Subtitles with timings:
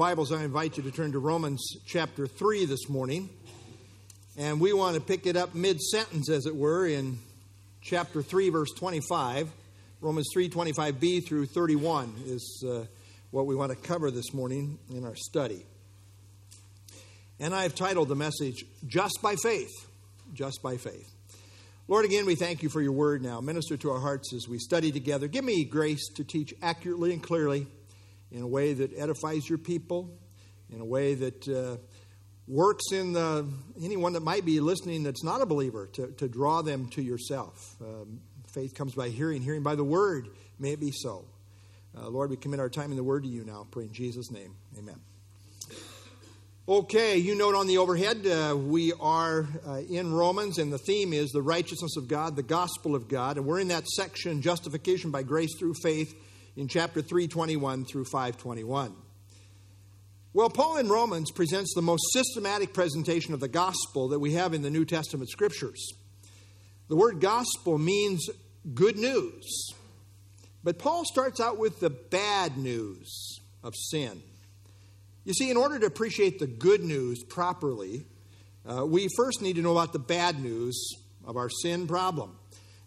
[0.00, 3.28] Bibles, I invite you to turn to Romans chapter 3 this morning.
[4.38, 7.18] And we want to pick it up mid sentence, as it were, in
[7.82, 9.50] chapter 3, verse 25.
[10.00, 12.86] Romans 3 25b through 31 is uh,
[13.30, 15.66] what we want to cover this morning in our study.
[17.38, 19.86] And I've titled the message, Just by Faith.
[20.32, 21.12] Just by Faith.
[21.88, 23.42] Lord, again, we thank you for your word now.
[23.42, 25.28] Minister to our hearts as we study together.
[25.28, 27.66] Give me grace to teach accurately and clearly
[28.32, 30.18] in a way that edifies your people,
[30.70, 31.76] in a way that uh,
[32.46, 33.46] works in the,
[33.82, 37.76] anyone that might be listening that's not a believer to, to draw them to yourself.
[37.80, 38.20] Um,
[38.52, 40.28] faith comes by hearing, hearing by the word.
[40.58, 41.24] May it be so.
[41.96, 43.66] Uh, Lord, we commit our time in the word to you now.
[43.70, 44.54] Pray in Jesus' name.
[44.78, 44.96] Amen.
[46.68, 51.12] Okay, you note on the overhead, uh, we are uh, in Romans, and the theme
[51.12, 53.38] is the righteousness of God, the gospel of God.
[53.38, 56.14] And we're in that section, justification by grace through faith
[56.56, 58.94] in chapter 321 through 521.
[60.32, 64.54] Well, Paul in Romans presents the most systematic presentation of the gospel that we have
[64.54, 65.92] in the New Testament scriptures.
[66.88, 68.28] The word gospel means
[68.74, 69.72] good news.
[70.62, 74.22] But Paul starts out with the bad news of sin.
[75.24, 78.04] You see, in order to appreciate the good news properly,
[78.68, 82.36] uh, we first need to know about the bad news of our sin problem.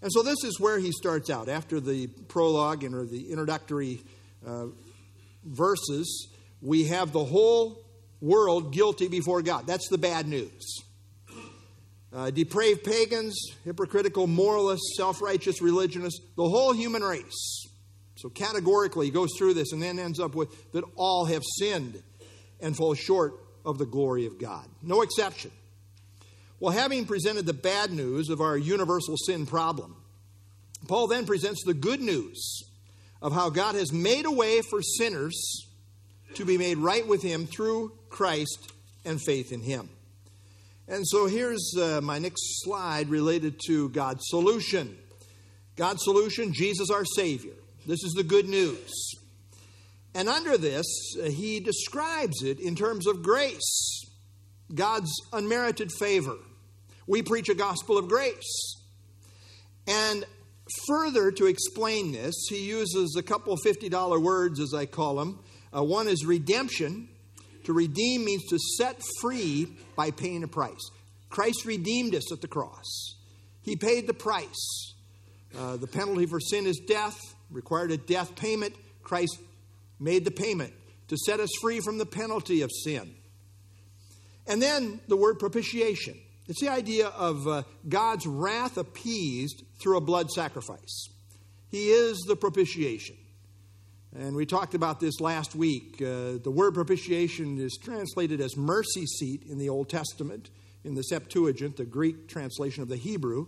[0.04, 1.48] And so this is where he starts out.
[1.48, 4.02] After the prologue and or the introductory
[4.46, 4.66] uh,
[5.46, 6.28] verses,
[6.62, 7.86] we have the whole
[8.20, 9.66] world guilty before God.
[9.66, 10.84] That's the bad news.
[12.12, 17.66] Uh, depraved pagans, hypocritical moralists, self righteous religionists, the whole human race.
[18.18, 22.04] So categorically, he goes through this and then ends up with that all have sinned
[22.60, 24.68] and fall short of the glory of God.
[24.82, 25.52] No exception.
[26.64, 29.98] Well, having presented the bad news of our universal sin problem,
[30.88, 32.64] Paul then presents the good news
[33.22, 35.68] of how God has made a way for sinners
[36.36, 38.72] to be made right with Him through Christ
[39.04, 39.90] and faith in Him.
[40.88, 44.98] And so here's uh, my next slide related to God's solution.
[45.76, 47.56] God's solution, Jesus our Savior.
[47.86, 48.90] This is the good news.
[50.16, 50.86] And under this,
[51.22, 54.06] uh, he describes it in terms of grace,
[54.74, 56.38] God's unmerited favor.
[57.08, 58.76] We preach a gospel of grace.
[59.88, 60.26] And
[60.88, 65.40] further to explain this, he uses a couple $50 words, as I call them.
[65.76, 67.10] Uh, one is redemption.
[67.66, 70.92] To redeem means to set free by paying a price.
[71.30, 73.16] Christ redeemed us at the cross,
[73.62, 74.94] He paid the price.
[75.58, 77.16] Uh, the penalty for sin is death,
[77.52, 78.74] required a death payment.
[79.04, 79.38] Christ
[80.00, 80.74] made the payment
[81.10, 83.14] to set us free from the penalty of sin.
[84.48, 86.18] And then the word propitiation.
[86.48, 91.10] It's the idea of uh, God's wrath appeased through a blood sacrifice.
[91.70, 93.16] He is the propitiation.
[94.16, 95.96] And we talked about this last week.
[96.02, 100.50] Uh, the word propitiation is translated as mercy seat in the Old Testament,
[100.84, 103.48] in the Septuagint, the Greek translation of the Hebrew.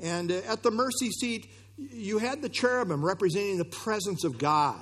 [0.00, 4.80] And uh, at the mercy seat, you had the cherubim representing the presence of God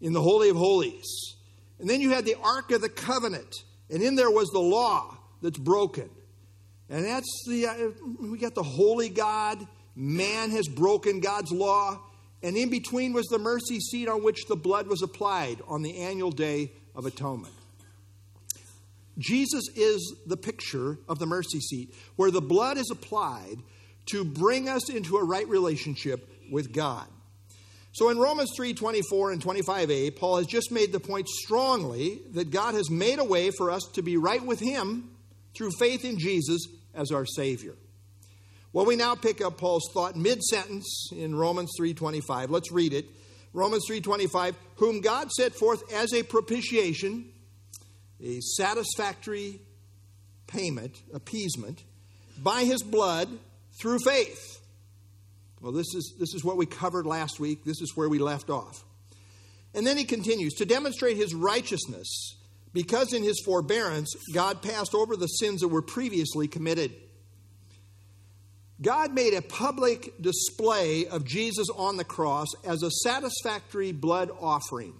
[0.00, 1.34] in the Holy of Holies.
[1.80, 3.54] And then you had the Ark of the Covenant,
[3.90, 6.10] and in there was the law that's broken.
[6.90, 7.76] And that's the, uh,
[8.20, 9.66] we got the holy God.
[9.94, 12.00] Man has broken God's law.
[12.42, 15.98] And in between was the mercy seat on which the blood was applied on the
[15.98, 17.54] annual day of atonement.
[19.18, 23.56] Jesus is the picture of the mercy seat, where the blood is applied
[24.06, 27.06] to bring us into a right relationship with God.
[27.92, 32.50] So in Romans 3 24 and 25a, Paul has just made the point strongly that
[32.50, 35.10] God has made a way for us to be right with Him
[35.56, 37.76] through faith in Jesus as our Savior.
[38.72, 42.50] Well, we now pick up Paul's thought mid sentence in Romans 3:25.
[42.50, 43.08] Let's read it.
[43.54, 47.32] Romans 3:25, whom God set forth as a propitiation,
[48.20, 49.60] a satisfactory
[50.46, 51.84] payment, appeasement,
[52.42, 53.28] by his blood
[53.80, 54.60] through faith.
[55.60, 57.64] Well, this is, this is what we covered last week.
[57.64, 58.84] This is where we left off.
[59.74, 62.36] And then he continues to demonstrate his righteousness
[62.78, 66.92] because in his forbearance, God passed over the sins that were previously committed.
[68.80, 74.94] God made a public display of Jesus on the cross as a satisfactory blood offering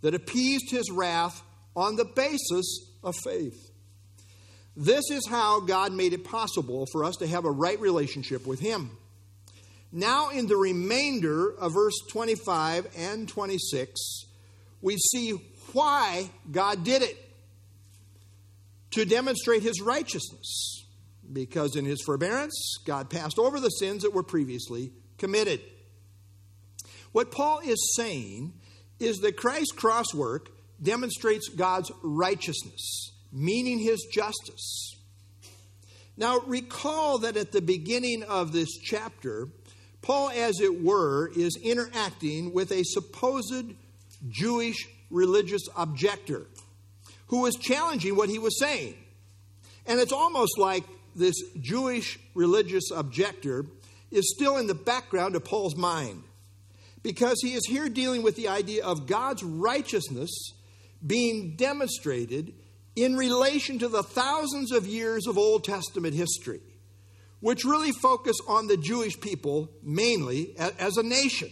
[0.00, 1.40] that appeased his wrath
[1.76, 3.70] on the basis of faith.
[4.76, 8.58] This is how God made it possible for us to have a right relationship with
[8.58, 8.90] him.
[9.92, 14.24] Now, in the remainder of verse 25 and 26,
[14.82, 15.40] we see
[15.74, 17.18] why God did it
[18.92, 20.86] to demonstrate his righteousness.
[21.32, 25.60] Because in his forbearance, God passed over the sins that were previously committed.
[27.12, 28.52] What Paul is saying
[28.98, 30.50] is that Christ's cross work
[30.82, 34.96] demonstrates God's righteousness, meaning his justice.
[36.16, 39.48] Now, recall that at the beginning of this chapter,
[40.02, 43.72] Paul, as it were, is interacting with a supposed
[44.28, 46.46] Jewish religious objector
[47.28, 48.94] who was challenging what he was saying.
[49.86, 50.84] And it's almost like
[51.14, 53.66] this Jewish religious objector
[54.10, 56.22] is still in the background of Paul's mind
[57.02, 60.30] because he is here dealing with the idea of God's righteousness
[61.06, 62.54] being demonstrated
[62.96, 66.60] in relation to the thousands of years of Old Testament history,
[67.40, 71.50] which really focus on the Jewish people mainly as a nation.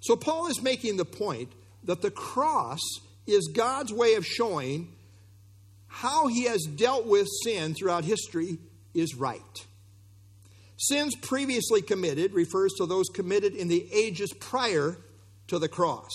[0.00, 1.52] So, Paul is making the point
[1.84, 2.80] that the cross
[3.26, 4.92] is God's way of showing
[5.86, 8.58] how he has dealt with sin throughout history
[8.94, 9.40] is right.
[10.76, 14.96] Sins previously committed refers to those committed in the ages prior
[15.48, 16.12] to the cross.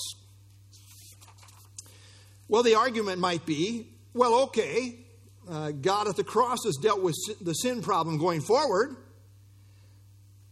[2.48, 4.96] Well, the argument might be well, okay,
[5.50, 8.96] uh, God at the cross has dealt with the sin problem going forward,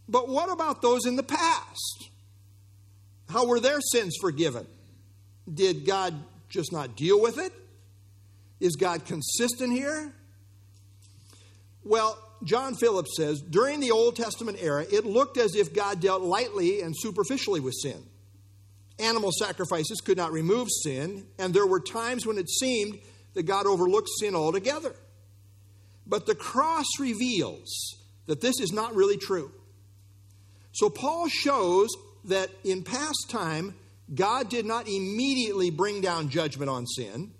[0.08, 2.08] but what about those in the past?
[3.28, 4.66] How were their sins forgiven?
[5.52, 6.14] Did God
[6.48, 7.52] just not deal with it?
[8.60, 10.12] Is God consistent here?
[11.84, 16.22] Well, John Phillips says during the Old Testament era, it looked as if God dealt
[16.22, 18.02] lightly and superficially with sin.
[18.98, 22.98] Animal sacrifices could not remove sin, and there were times when it seemed
[23.34, 24.94] that God overlooked sin altogether.
[26.06, 27.96] But the cross reveals
[28.26, 29.50] that this is not really true.
[30.72, 31.88] So Paul shows
[32.24, 33.74] that in past time,
[34.14, 37.32] God did not immediately bring down judgment on sin.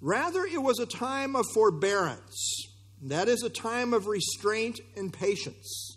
[0.00, 2.66] Rather, it was a time of forbearance.
[3.02, 5.96] That is a time of restraint and patience.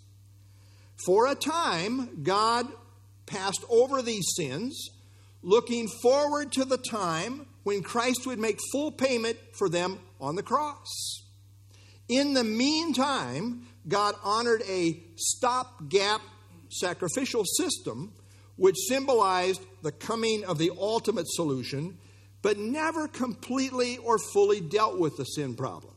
[1.05, 2.67] For a time, God
[3.25, 4.89] passed over these sins,
[5.41, 10.43] looking forward to the time when Christ would make full payment for them on the
[10.43, 11.23] cross.
[12.07, 16.21] In the meantime, God honored a stopgap
[16.69, 18.13] sacrificial system
[18.55, 21.97] which symbolized the coming of the ultimate solution,
[22.41, 25.93] but never completely or fully dealt with the sin problem.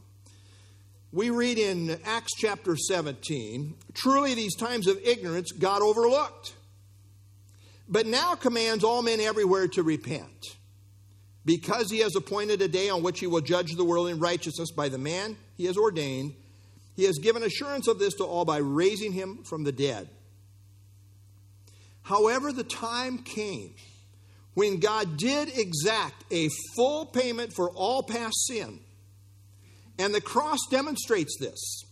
[1.12, 6.54] We read in Acts chapter 17 truly, these times of ignorance God overlooked,
[7.88, 10.56] but now commands all men everywhere to repent
[11.44, 14.70] because he has appointed a day on which he will judge the world in righteousness
[14.70, 16.34] by the man he has ordained,
[16.96, 20.08] he has given assurance of this to all by raising him from the dead.
[22.04, 23.74] However, the time came
[24.52, 28.78] when God did exact a full payment for all past sin,
[29.98, 31.84] and the cross demonstrates this.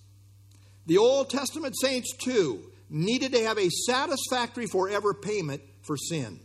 [0.87, 6.39] The Old Testament saints, too, needed to have a satisfactory forever payment for sin,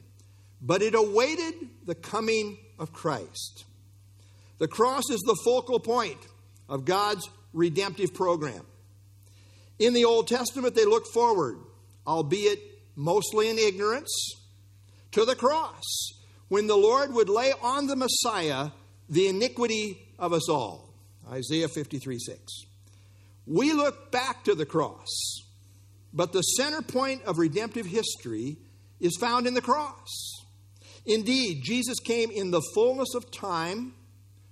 [0.61, 1.53] but it awaited
[1.85, 3.65] the coming of Christ.
[4.59, 6.25] The cross is the focal point
[6.69, 8.65] of God's redemptive program.
[9.77, 11.57] In the Old Testament, they looked forward,
[12.07, 12.59] albeit
[12.97, 14.11] mostly in ignorance,
[15.11, 16.09] to the cross
[16.49, 18.71] when the Lord would lay on the Messiah
[19.09, 20.93] the iniquity of us all.
[21.29, 22.39] Isaiah 53 6.
[23.45, 25.41] We look back to the cross,
[26.11, 28.57] but the center point of redemptive history
[28.99, 30.43] is found in the cross.
[31.05, 33.93] Indeed, Jesus came in the fullness of time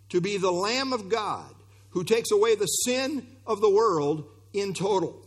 [0.10, 1.54] to be the Lamb of God
[1.90, 5.25] who takes away the sin of the world in total.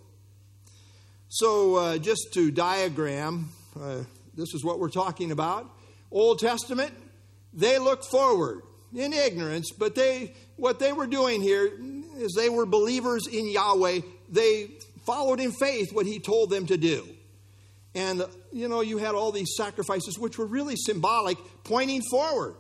[1.31, 4.05] So, uh, just to diagram, uh,
[4.35, 5.71] this is what we're talking about.
[6.11, 6.93] Old Testament,
[7.53, 8.63] they look forward
[8.95, 11.71] in ignorance, but they what they were doing here
[12.17, 14.01] is they were believers in Yahweh.
[14.31, 14.71] They
[15.05, 17.07] followed in faith what He told them to do.
[17.95, 22.55] And, you know, you had all these sacrifices, which were really symbolic, pointing forward.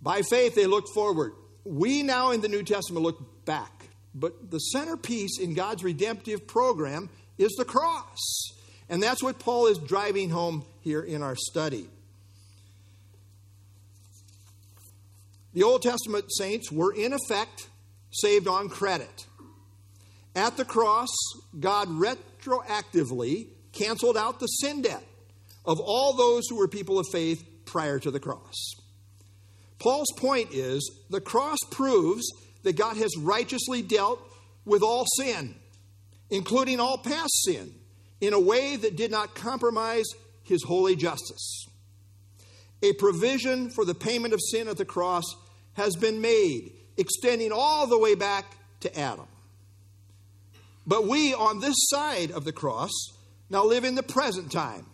[0.00, 1.32] By faith, they looked forward.
[1.64, 3.70] We now in the New Testament look back.
[4.14, 8.18] But the centerpiece in God's redemptive program is the cross.
[8.88, 11.88] And that's what Paul is driving home here in our study.
[15.54, 17.68] The Old Testament saints were, in effect,
[18.10, 19.26] saved on credit.
[20.34, 21.10] At the cross,
[21.58, 25.04] God retroactively canceled out the sin debt
[25.64, 28.74] of all those who were people of faith prior to the cross.
[29.78, 32.24] Paul's point is the cross proves
[32.62, 34.20] that God has righteously dealt
[34.64, 35.54] with all sin,
[36.32, 37.72] including all past sin,
[38.20, 40.06] in a way that did not compromise
[40.42, 41.66] his holy justice.
[42.82, 45.24] A provision for the payment of sin at the cross
[45.74, 48.46] has been made, extending all the way back
[48.80, 49.26] to Adam.
[50.86, 52.90] But we, on this side of the cross,
[53.50, 54.86] now live in the present time.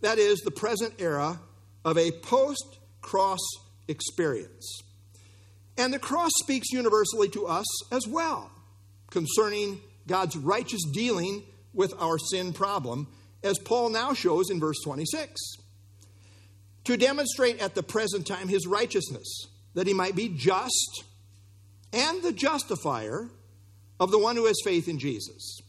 [0.00, 1.38] That is, the present era
[1.84, 3.40] of a post cross
[3.88, 4.80] experience.
[5.76, 8.50] And the cross speaks universally to us as well
[9.10, 9.80] concerning
[10.10, 13.06] God's righteous dealing with our sin problem,
[13.44, 15.40] as Paul now shows in verse 26.
[16.84, 21.04] To demonstrate at the present time his righteousness, that he might be just
[21.92, 23.28] and the justifier
[24.00, 25.60] of the one who has faith in Jesus.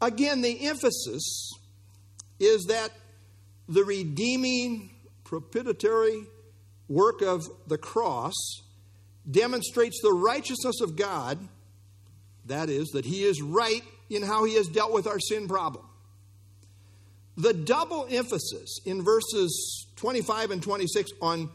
[0.00, 1.50] Again, the emphasis
[2.38, 2.92] is that
[3.68, 4.90] the redeeming,
[5.24, 6.26] propitiatory
[6.88, 8.34] work of the cross
[9.28, 11.38] demonstrates the righteousness of God,
[12.46, 15.84] that is, that He is right in how He has dealt with our sin problem.
[17.36, 21.50] The double emphasis in verses 25 and 26 on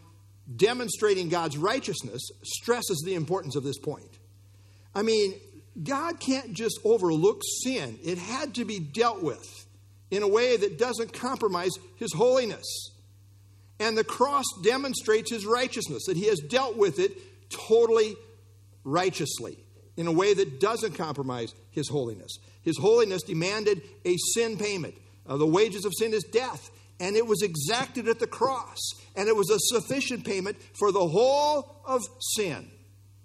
[0.56, 4.17] demonstrating God's righteousness stresses the importance of this point.
[4.96, 5.36] I mean,
[5.84, 9.46] God can't just overlook sin, it had to be dealt with
[10.10, 12.91] in a way that doesn't compromise His holiness.
[13.79, 17.12] And the cross demonstrates His righteousness, that He has dealt with it
[17.50, 18.15] totally
[18.84, 19.58] righteously
[19.98, 22.38] in a way that doesn't compromise His holiness.
[22.62, 24.96] His holiness demanded a sin payment.
[25.27, 28.77] Uh, the wages of sin is death, and it was exacted at the cross,
[29.16, 32.01] and it was a sufficient payment for the whole of
[32.36, 32.70] sin.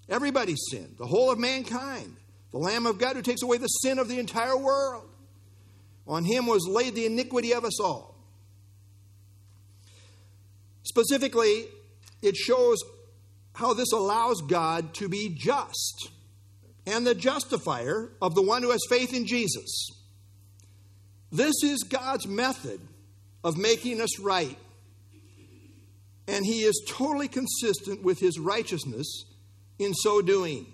[0.08, 2.16] Everybody's sin, the whole of mankind.
[2.50, 5.08] The Lamb of God who takes away the sin of the entire world.
[6.06, 8.14] On him was laid the iniquity of us all.
[10.82, 11.66] Specifically,
[12.20, 12.78] it shows
[13.54, 16.10] how this allows God to be just
[16.86, 19.90] and the justifier of the one who has faith in Jesus.
[21.30, 22.80] This is God's method
[23.44, 24.58] of making us right.
[26.28, 29.24] And he is totally consistent with his righteousness
[29.78, 30.66] in so doing.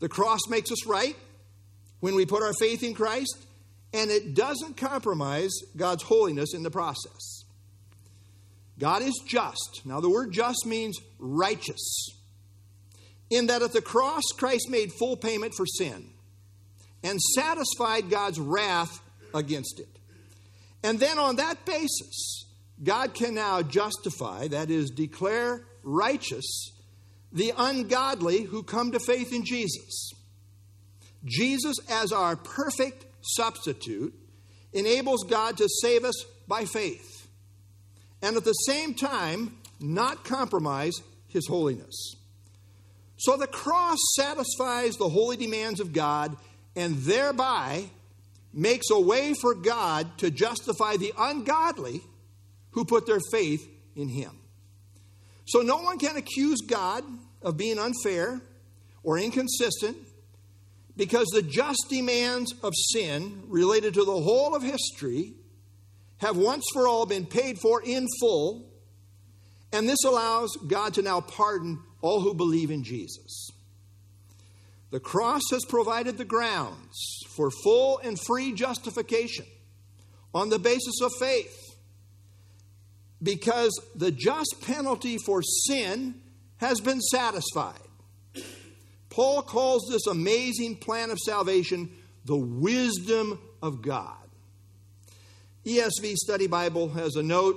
[0.00, 1.16] The cross makes us right
[2.00, 3.36] when we put our faith in Christ,
[3.92, 7.44] and it doesn't compromise God's holiness in the process.
[8.78, 9.82] God is just.
[9.84, 12.13] Now, the word just means righteous.
[13.30, 16.10] In that at the cross, Christ made full payment for sin
[17.02, 19.00] and satisfied God's wrath
[19.34, 19.88] against it.
[20.82, 22.46] And then on that basis,
[22.82, 26.72] God can now justify, that is, declare righteous,
[27.32, 30.12] the ungodly who come to faith in Jesus.
[31.24, 34.14] Jesus, as our perfect substitute,
[34.72, 37.28] enables God to save us by faith,
[38.20, 40.94] and at the same time, not compromise
[41.28, 42.16] his holiness.
[43.24, 46.36] So the cross satisfies the holy demands of God
[46.76, 47.86] and thereby
[48.52, 52.02] makes a way for God to justify the ungodly
[52.72, 53.66] who put their faith
[53.96, 54.38] in him.
[55.46, 57.02] So no one can accuse God
[57.40, 58.42] of being unfair
[59.02, 59.96] or inconsistent
[60.94, 65.32] because the just demands of sin related to the whole of history
[66.18, 68.70] have once for all been paid for in full,
[69.72, 73.50] and this allows God to now pardon all who believe in Jesus.
[74.90, 79.46] The cross has provided the grounds for full and free justification
[80.34, 81.74] on the basis of faith
[83.22, 86.14] because the just penalty for sin
[86.58, 87.80] has been satisfied.
[89.08, 91.90] Paul calls this amazing plan of salvation
[92.26, 94.28] the wisdom of God.
[95.64, 97.56] ESV Study Bible has a note.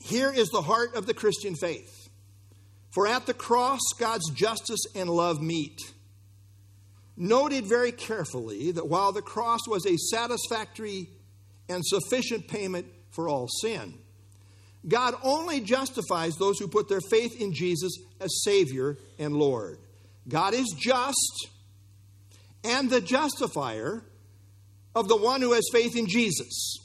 [0.00, 2.01] Here is the heart of the Christian faith.
[2.92, 5.80] For at the cross, God's justice and love meet.
[7.16, 11.08] Noted very carefully that while the cross was a satisfactory
[11.68, 13.98] and sufficient payment for all sin,
[14.86, 19.78] God only justifies those who put their faith in Jesus as Savior and Lord.
[20.28, 21.48] God is just
[22.64, 24.02] and the justifier
[24.94, 26.78] of the one who has faith in Jesus.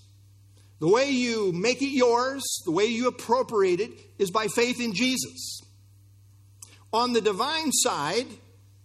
[0.79, 4.93] The way you make it yours, the way you appropriate it, is by faith in
[4.93, 5.61] Jesus.
[6.94, 8.27] On the divine side,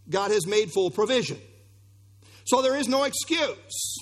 [0.08, 1.38] God has made full provision.
[2.44, 3.96] So there is no excuse.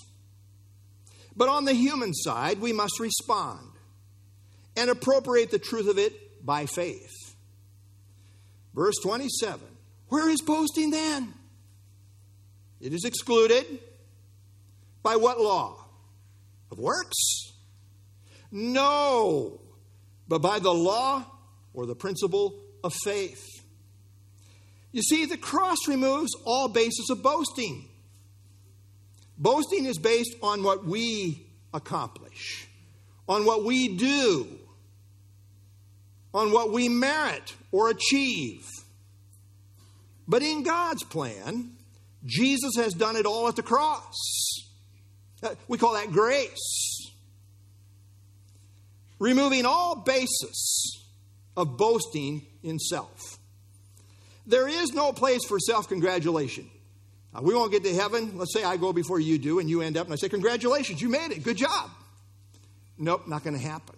[1.37, 3.71] But on the human side, we must respond
[4.77, 7.35] and appropriate the truth of it by faith.
[8.75, 9.61] Verse 27
[10.09, 11.35] Where is boasting then?
[12.81, 13.67] It is excluded.
[15.03, 15.87] By what law?
[16.71, 17.53] Of works?
[18.53, 19.61] No,
[20.29, 21.25] but by the law
[21.73, 22.55] or the principle
[22.85, 23.60] of faith.
[24.93, 27.89] You see, the cross removes all basis of boasting.
[29.39, 32.69] Boasting is based on what we accomplish,
[33.29, 34.47] on what we do,
[36.35, 38.67] on what we merit or achieve.
[40.29, 41.73] But in God's plan,
[42.25, 44.15] Jesus has done it all at the cross.
[45.43, 47.11] Uh, we call that grace.
[49.21, 51.07] removing all basis
[51.57, 53.39] of boasting in self.
[54.47, 56.69] There is no place for self congratulation.
[57.41, 58.39] we won't get to heaven.
[58.39, 61.01] Let's say I go before you do, and you end up, and I say, Congratulations,
[61.01, 61.43] you made it.
[61.43, 61.91] Good job.
[62.99, 63.97] Nope, not going to happen.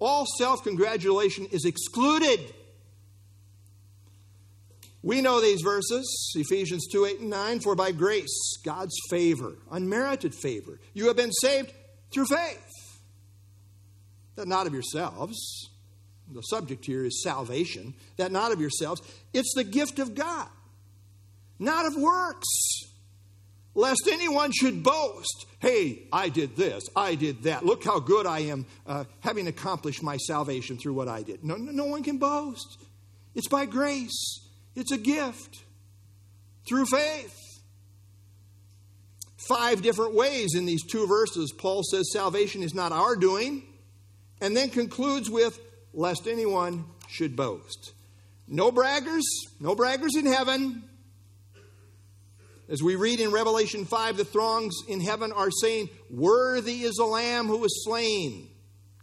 [0.00, 2.40] All self congratulation is excluded.
[5.02, 7.60] We know these verses, Ephesians 2 8 and 9.
[7.60, 11.72] For by grace, God's favor, unmerited favor, you have been saved
[12.12, 13.00] through faith.
[14.36, 15.68] That not of yourselves.
[16.32, 17.94] The subject here is salvation.
[18.16, 19.02] That not of yourselves.
[19.32, 20.48] It's the gift of God,
[21.58, 22.48] not of works,
[23.74, 25.46] lest anyone should boast.
[25.58, 27.64] Hey, I did this, I did that.
[27.64, 31.44] Look how good I am uh, having accomplished my salvation through what I did.
[31.44, 32.78] No, no, no one can boast.
[33.34, 34.40] It's by grace.
[34.74, 35.62] It's a gift
[36.66, 37.40] through faith.
[39.36, 43.62] Five different ways in these two verses, Paul says salvation is not our doing,
[44.40, 45.60] and then concludes with,
[45.94, 47.92] lest anyone should boast.
[48.46, 49.22] No braggers,
[49.60, 50.82] no braggers in heaven.
[52.68, 57.04] As we read in Revelation 5, the throngs in heaven are saying, Worthy is the
[57.04, 58.48] Lamb who was slain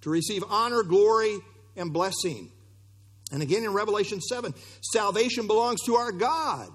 [0.02, 1.38] to receive honor, glory,
[1.76, 2.52] and blessing.
[3.32, 6.70] And again in Revelation 7, salvation belongs to our God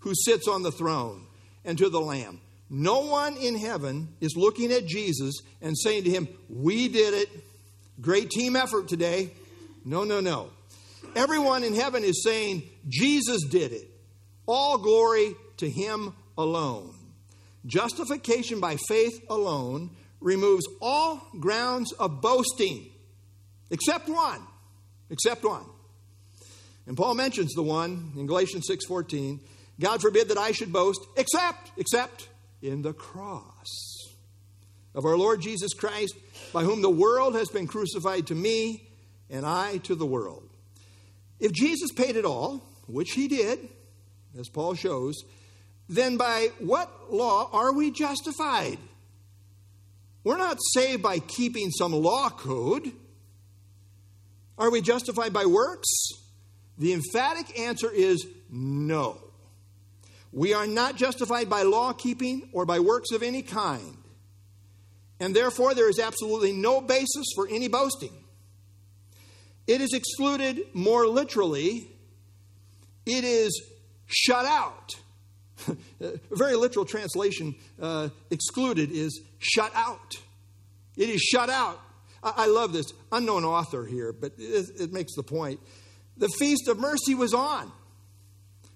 [0.00, 1.26] who sits on the throne
[1.64, 2.40] and to the Lamb.
[2.68, 7.28] No one in heaven is looking at Jesus and saying to him, We did it.
[8.00, 9.30] Great team effort today.
[9.84, 10.50] No, no, no.
[11.14, 13.88] Everyone in heaven is saying, Jesus did it.
[14.46, 16.94] All glory to him alone.
[17.66, 22.90] Justification by faith alone removes all grounds of boasting,
[23.70, 24.40] except one.
[25.10, 25.64] Except one.
[26.86, 29.40] And Paul mentions the one in Galatians 6:14,
[29.78, 32.28] God forbid that I should boast except except
[32.60, 33.68] in the cross
[34.94, 36.14] of our Lord Jesus Christ,
[36.52, 38.88] by whom the world has been crucified to me
[39.32, 40.48] and I to the world.
[41.40, 43.68] If Jesus paid it all, which he did,
[44.38, 45.16] as Paul shows,
[45.88, 48.78] then by what law are we justified?
[50.22, 52.92] We're not saved by keeping some law code.
[54.56, 55.88] Are we justified by works?
[56.78, 59.18] The emphatic answer is no.
[60.30, 63.96] We are not justified by law keeping or by works of any kind.
[65.18, 68.12] And therefore, there is absolutely no basis for any boasting.
[69.66, 71.88] It is excluded more literally,
[73.06, 73.62] it is
[74.06, 74.94] shut out.
[76.00, 80.16] A very literal translation, uh, excluded, is shut out.
[80.96, 81.80] It is shut out.
[82.22, 82.86] I, I love this.
[83.12, 85.60] Unknown author here, but it, it makes the point.
[86.16, 87.70] The feast of mercy was on.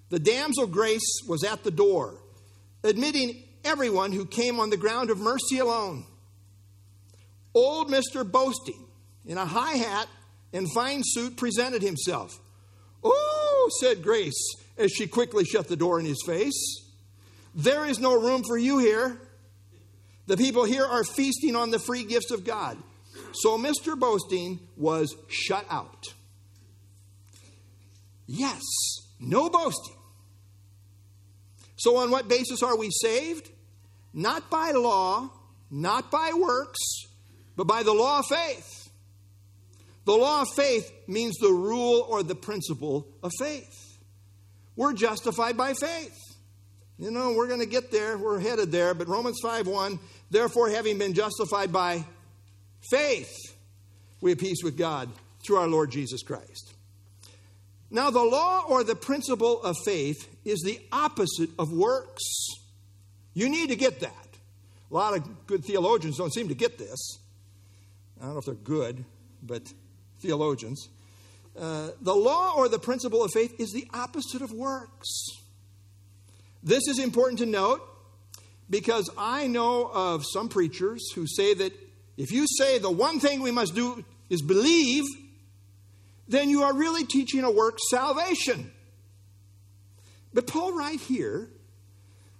[0.08, 2.14] The damsel Grace was at the door,
[2.84, 6.04] admitting everyone who came on the ground of mercy alone.
[7.54, 8.30] Old Mr.
[8.30, 8.84] Boasting,
[9.24, 10.06] in a high hat
[10.52, 12.38] and fine suit, presented himself.
[13.02, 16.82] Oh, said Grace as she quickly shut the door in his face.
[17.54, 19.18] There is no room for you here.
[20.26, 22.76] The people here are feasting on the free gifts of God.
[23.32, 23.98] So Mr.
[23.98, 26.06] Boasting was shut out.
[28.26, 28.62] Yes,
[29.20, 29.96] no boasting.
[31.76, 33.50] So, on what basis are we saved?
[34.12, 35.30] Not by law,
[35.70, 36.80] not by works,
[37.54, 38.75] but by the law of faith.
[40.06, 43.98] The law of faith means the rule or the principle of faith.
[44.76, 46.16] We're justified by faith.
[46.96, 49.98] You know, we're going to get there, we're headed there, but Romans 5 1,
[50.30, 52.04] therefore, having been justified by
[52.88, 53.34] faith,
[54.20, 55.10] we have peace with God
[55.44, 56.72] through our Lord Jesus Christ.
[57.90, 62.22] Now, the law or the principle of faith is the opposite of works.
[63.34, 64.12] You need to get that.
[64.90, 67.18] A lot of good theologians don't seem to get this.
[68.20, 69.04] I don't know if they're good,
[69.42, 69.62] but
[70.26, 70.88] theologians.
[71.58, 75.08] Uh, the law or the principle of faith is the opposite of works.
[76.62, 77.80] This is important to note
[78.68, 81.72] because I know of some preachers who say that
[82.16, 85.04] if you say the one thing we must do is believe,
[86.28, 88.72] then you are really teaching a work salvation.
[90.34, 91.48] But Paul, right here,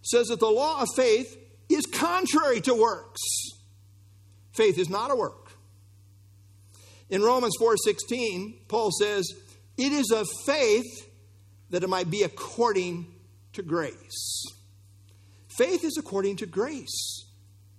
[0.02, 3.20] says that the law of faith is contrary to works.
[4.52, 5.45] Faith is not a work.
[7.10, 9.26] In Romans 4:16, Paul says,
[9.76, 11.08] "It is of faith
[11.70, 13.14] that it might be according
[13.52, 14.44] to grace."
[15.48, 17.24] Faith is according to grace,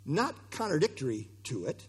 [0.06, 1.86] not contradictory to it.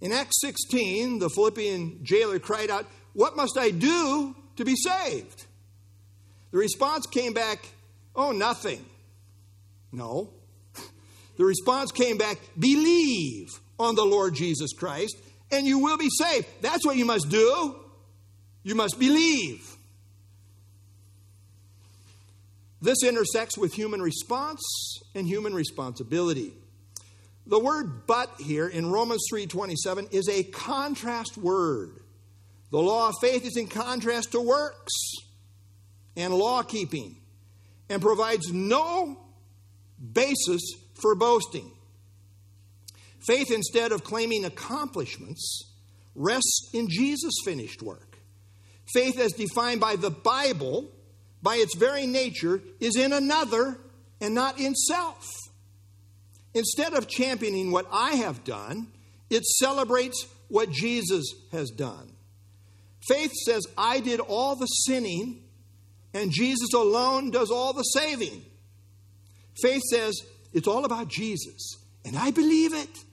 [0.00, 5.46] In Acts 16, the Philippian jailer cried out, what must I do to be saved?
[6.50, 7.68] The response came back,
[8.14, 8.84] Oh, nothing.
[9.90, 10.30] No.
[11.38, 13.48] The response came back, Believe
[13.78, 15.16] on the Lord Jesus Christ,
[15.52, 16.46] and you will be saved.
[16.60, 17.76] That's what you must do.
[18.62, 19.76] You must believe.
[22.80, 24.60] This intersects with human response
[25.14, 26.52] and human responsibility.
[27.46, 32.00] The word but here in Romans 3:27 is a contrast word.
[32.70, 34.92] The law of faith is in contrast to works
[36.16, 37.16] and law keeping
[37.88, 39.18] and provides no
[40.12, 40.62] basis
[40.94, 41.70] for boasting.
[43.26, 45.72] Faith, instead of claiming accomplishments,
[46.14, 48.18] rests in Jesus' finished work.
[48.92, 50.90] Faith, as defined by the Bible,
[51.42, 53.78] by its very nature, is in another
[54.20, 55.26] and not in self.
[56.54, 58.88] Instead of championing what I have done,
[59.30, 62.12] it celebrates what Jesus has done.
[63.08, 65.42] Faith says, I did all the sinning,
[66.12, 68.44] and Jesus alone does all the saving.
[69.60, 70.20] Faith says,
[70.52, 73.04] it's all about Jesus, and I believe it.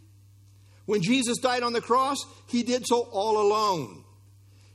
[0.90, 4.04] When Jesus died on the cross, he did so all alone.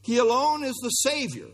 [0.01, 1.49] He alone is the Savior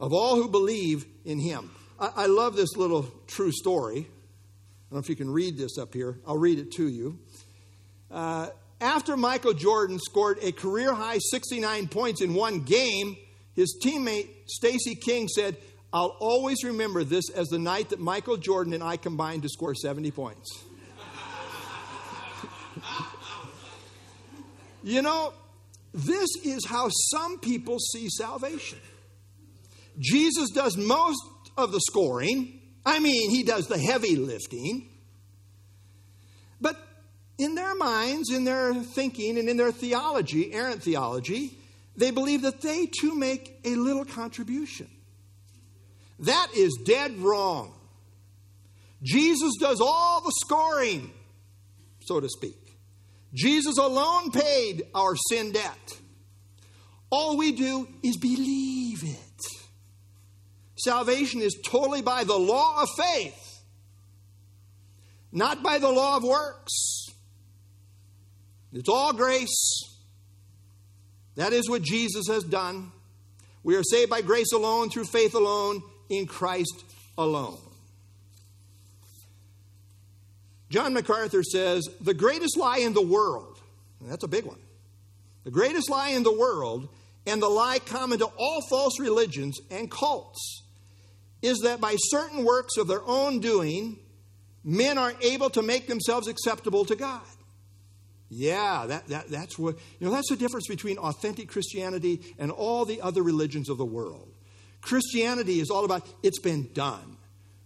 [0.00, 1.70] of all who believe in him.
[2.00, 3.98] I, I love this little true story.
[3.98, 6.18] I don't know if you can read this up here.
[6.26, 7.20] I'll read it to you.
[8.10, 8.48] Uh,
[8.80, 13.16] after Michael Jordan scored a career high 69 points in one game,
[13.54, 15.56] his teammate Stacy King said,
[15.92, 19.76] I'll always remember this as the night that Michael Jordan and I combined to score
[19.76, 20.64] 70 points.
[24.88, 25.34] You know,
[25.92, 28.78] this is how some people see salvation.
[29.98, 31.22] Jesus does most
[31.56, 32.60] of the scoring.
[32.86, 34.88] I mean, he does the heavy lifting.
[36.60, 36.76] But
[37.36, 41.58] in their minds, in their thinking, and in their theology, errant theology,
[41.96, 44.88] they believe that they too make a little contribution.
[46.20, 47.74] That is dead wrong.
[49.02, 51.12] Jesus does all the scoring,
[52.00, 52.67] so to speak.
[53.34, 55.98] Jesus alone paid our sin debt.
[57.10, 59.18] All we do is believe it.
[60.76, 63.62] Salvation is totally by the law of faith,
[65.32, 67.06] not by the law of works.
[68.72, 69.82] It's all grace.
[71.36, 72.92] That is what Jesus has done.
[73.62, 76.84] We are saved by grace alone, through faith alone, in Christ
[77.16, 77.58] alone.
[80.70, 83.58] John MacArthur says the greatest lie in the world,
[84.02, 84.60] that's a big one,
[85.44, 86.88] the greatest lie in the world,
[87.26, 90.62] and the lie common to all false religions and cults,
[91.42, 93.98] is that by certain works of their own doing,
[94.64, 97.22] men are able to make themselves acceptable to God.
[98.30, 102.84] Yeah, that, that, that's what, you know, that's the difference between authentic Christianity and all
[102.84, 104.28] the other religions of the world.
[104.82, 107.16] Christianity is all about it's been done.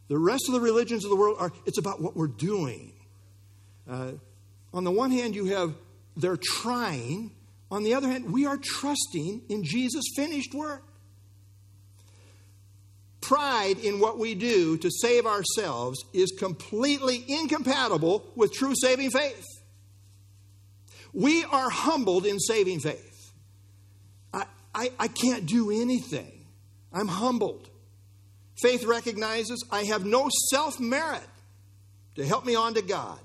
[0.09, 2.92] The rest of the religions of the world are, it's about what we're doing.
[3.89, 4.13] Uh,
[4.73, 5.75] on the one hand, you have
[6.17, 7.33] they're trying.
[7.71, 10.85] On the other hand, we are trusting in Jesus' finished work
[13.23, 19.47] pride in what we do to save ourselves is completely incompatible with true saving faith.
[21.15, 23.33] We are humbled in saving faith.
[24.35, 26.45] I, I, I can't do anything.
[26.93, 27.71] I'm humbled.
[28.61, 31.27] Faith recognizes I have no self merit
[32.17, 33.19] to help me on to God.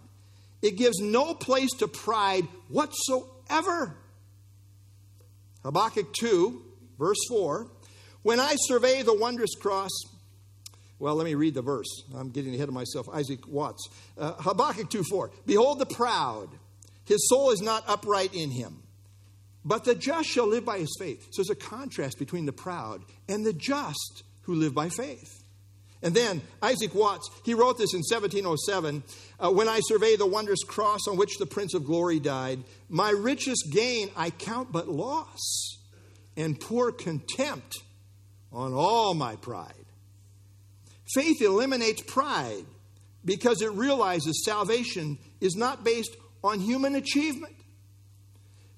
[0.61, 3.95] It gives no place to pride whatsoever.
[5.63, 6.61] Habakkuk 2,
[6.97, 7.67] verse 4
[8.27, 9.91] when I survey the wondrous cross,
[10.99, 12.03] well, let me read the verse.
[12.13, 13.07] I'm getting ahead of myself.
[13.13, 13.87] Isaac Watts.
[14.17, 15.31] Uh, Habakkuk 2 4.
[15.45, 16.49] Behold the proud,
[17.05, 18.83] his soul is not upright in him.
[19.63, 21.25] But the just shall live by his faith.
[21.31, 25.43] So there's a contrast between the proud and the just who live by faith.
[26.01, 29.03] And then Isaac Watts, he wrote this in 1707
[29.39, 33.11] uh, When I survey the wondrous cross on which the Prince of Glory died, my
[33.11, 35.77] richest gain I count but loss
[36.35, 37.77] and pour contempt
[38.51, 39.73] on all my pride.
[41.13, 42.65] Faith eliminates pride
[43.23, 47.55] because it realizes salvation is not based on human achievement.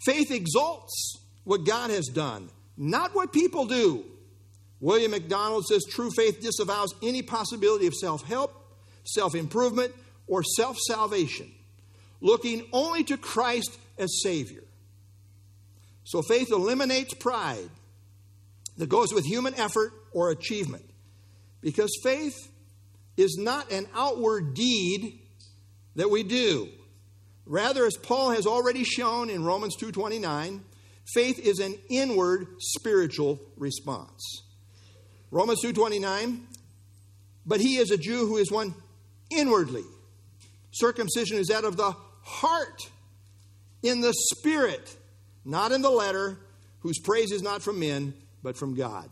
[0.04, 4.06] Faith exalts what God has done, not what people do.
[4.80, 8.54] William MacDonald says true faith disavows any possibility of self help,
[9.04, 9.94] self improvement,
[10.30, 11.52] or self salvation,
[12.22, 14.64] looking only to Christ as Savior.
[16.06, 17.70] So faith eliminates pride
[18.78, 20.86] that goes with human effort or achievement.
[21.62, 22.50] Because faith
[23.18, 25.20] is not an outward deed
[25.96, 26.70] that we do.
[27.46, 30.64] Rather, as Paul has already shown in Romans 2:29,
[31.14, 34.44] faith is an inward spiritual response.
[35.32, 36.48] Romans 2:29,
[37.46, 38.74] but he is a Jew who is one
[39.30, 39.86] inwardly.
[40.72, 42.90] Circumcision is that of the heart
[43.82, 44.96] in the spirit
[45.46, 46.38] not in the letter,
[46.82, 49.10] whose praise is not from men, but from God.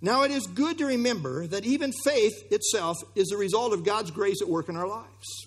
[0.00, 4.10] Now, it is good to remember that even faith itself is the result of God's
[4.10, 5.46] grace at work in our lives.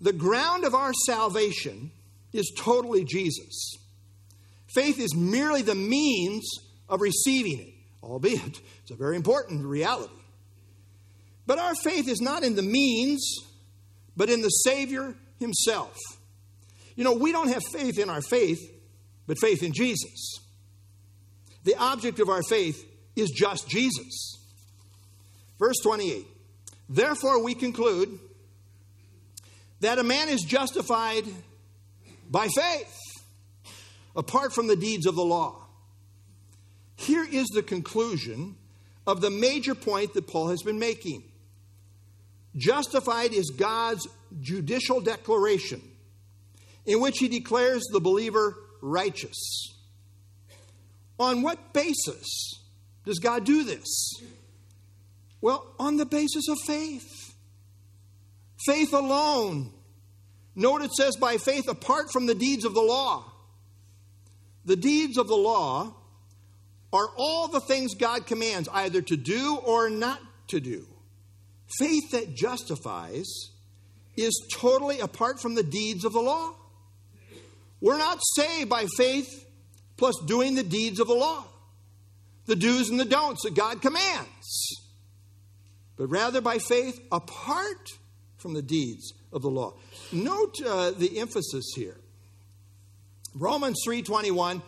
[0.00, 1.90] The ground of our salvation
[2.32, 3.76] is totally Jesus.
[4.74, 6.48] Faith is merely the means
[6.88, 10.12] of receiving it, albeit it's a very important reality.
[11.46, 13.26] But our faith is not in the means,
[14.16, 15.96] but in the Savior Himself.
[16.96, 18.60] You know, we don't have faith in our faith,
[19.26, 20.40] but faith in Jesus.
[21.64, 24.38] The object of our faith is just Jesus.
[25.58, 26.26] Verse 28
[26.88, 28.18] Therefore, we conclude
[29.80, 31.24] that a man is justified
[32.30, 32.96] by faith
[34.16, 35.56] apart from the deeds of the law.
[36.96, 38.56] Here is the conclusion
[39.06, 41.22] of the major point that Paul has been making.
[42.56, 44.08] Justified is God's
[44.40, 45.82] judicial declaration
[46.84, 49.74] in which he declares the believer righteous.
[51.18, 52.60] On what basis
[53.04, 54.14] does God do this?
[55.40, 57.34] Well, on the basis of faith.
[58.64, 59.72] Faith alone.
[60.54, 63.24] Note it says by faith apart from the deeds of the law.
[64.64, 65.94] The deeds of the law
[66.92, 70.86] are all the things God commands either to do or not to do.
[71.78, 73.50] Faith that justifies
[74.16, 76.54] is totally apart from the deeds of the law.
[77.80, 79.46] We're not saved by faith
[79.96, 81.44] plus doing the deeds of the law,
[82.46, 84.76] the do's and the don'ts that God commands,
[85.96, 87.88] but rather by faith apart
[88.36, 89.74] from the deeds of the law.
[90.12, 91.96] Note uh, the emphasis here.
[93.34, 94.62] Romans 3:21,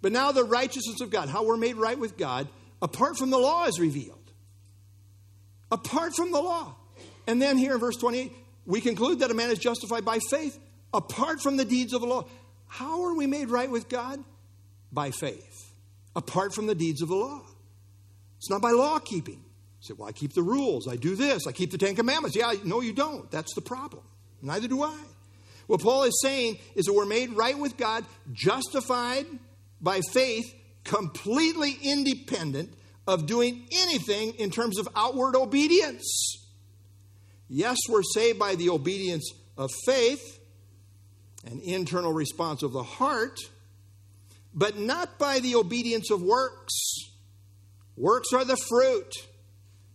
[0.00, 2.48] but now the righteousness of God, how we're made right with God,
[2.80, 4.15] apart from the law is revealed.
[5.70, 6.74] Apart from the law.
[7.26, 8.32] And then here in verse 28,
[8.66, 10.58] we conclude that a man is justified by faith
[10.92, 12.26] apart from the deeds of the law.
[12.66, 14.22] How are we made right with God?
[14.92, 15.72] By faith,
[16.14, 17.42] apart from the deeds of the law.
[18.38, 19.34] It's not by law keeping.
[19.34, 20.88] You say, well, I keep the rules.
[20.88, 21.46] I do this.
[21.46, 22.36] I keep the Ten Commandments.
[22.36, 23.30] Yeah, no, you don't.
[23.30, 24.02] That's the problem.
[24.42, 24.96] Neither do I.
[25.66, 29.26] What Paul is saying is that we're made right with God, justified
[29.80, 30.44] by faith,
[30.84, 32.72] completely independent
[33.06, 36.46] of doing anything in terms of outward obedience.
[37.48, 40.40] Yes, we're saved by the obedience of faith,
[41.44, 43.38] an internal response of the heart,
[44.52, 46.74] but not by the obedience of works.
[47.96, 49.12] Works are the fruit,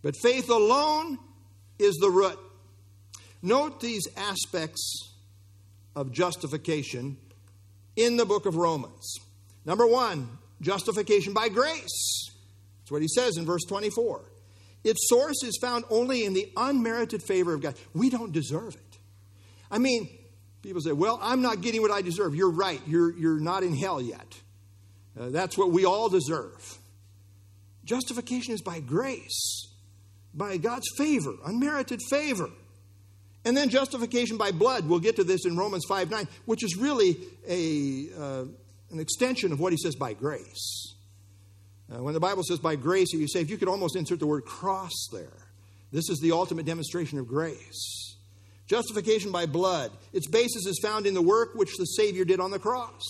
[0.02, 1.18] but faith alone
[1.78, 2.38] is the root.
[3.42, 5.14] Note these aspects
[5.94, 7.18] of justification
[7.96, 9.16] in the book of Romans.
[9.64, 12.30] Number one, justification by grace.
[12.82, 14.24] That's what he says in verse 24.
[14.84, 17.76] Its source is found only in the unmerited favor of God.
[17.94, 18.98] We don't deserve it.
[19.70, 20.08] I mean,
[20.62, 22.34] people say, well, I'm not getting what I deserve.
[22.34, 22.80] You're right.
[22.86, 24.26] You're, you're not in hell yet.
[25.18, 26.78] Uh, that's what we all deserve.
[27.84, 29.68] Justification is by grace,
[30.34, 32.48] by God's favor, unmerited favor.
[33.44, 34.88] And then justification by blood.
[34.88, 37.16] We'll get to this in Romans 5 9, which is really
[37.48, 38.44] a, uh,
[38.90, 40.91] an extension of what he says by grace.
[41.92, 44.26] Uh, when the Bible says by grace are you saved, you could almost insert the
[44.26, 45.46] word cross there.
[45.90, 48.16] This is the ultimate demonstration of grace.
[48.66, 49.90] Justification by blood.
[50.12, 53.02] Its basis is found in the work which the Savior did on the cross.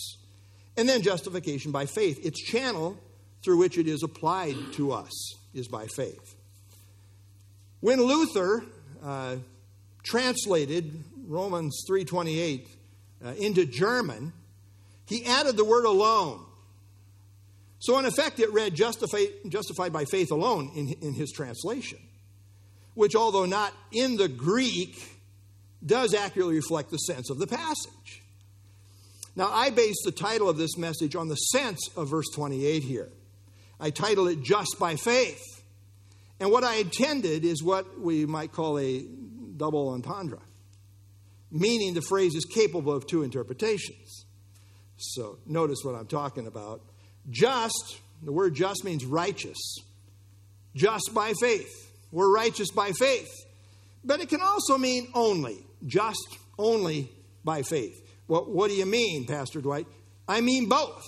[0.77, 2.25] And then justification by faith.
[2.25, 2.99] Its channel
[3.45, 6.35] through which it is applied to us is by faith.
[7.81, 8.65] When Luther
[9.03, 9.37] uh,
[10.03, 12.69] translated Romans 3:28
[13.25, 14.33] uh, into German,
[15.07, 16.45] he added the word alone.
[17.83, 21.99] So in effect, it read justified, justified by faith alone in, in his translation,
[22.95, 25.03] which, although not in the Greek,
[25.85, 28.23] does accurately reflect the sense of the passage.
[29.35, 33.09] Now, I base the title of this message on the sense of verse 28 here.
[33.81, 35.43] I title it Just by Faith.
[36.39, 39.05] And what I intended is what we might call a
[39.57, 40.39] double entendre,
[41.51, 44.25] meaning the phrase is capable of two interpretations.
[44.99, 46.83] So notice what I'm talking about.
[47.31, 49.59] Just, the word just means righteous.
[50.75, 51.71] Just by faith.
[52.11, 53.31] We're righteous by faith.
[54.05, 57.11] But it can also mean only, just only
[57.45, 57.99] by faith.
[58.27, 59.87] What do you mean, Pastor Dwight?
[60.27, 61.05] I mean both.